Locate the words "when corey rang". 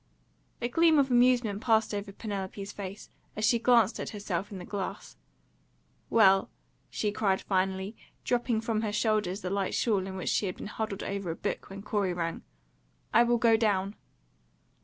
11.69-12.41